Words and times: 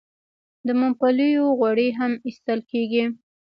د 0.67 0.69
ممپلیو 0.81 1.43
غوړي 1.59 1.89
هم 1.99 2.11
ایستل 2.27 2.59
کیږي. 2.71 3.03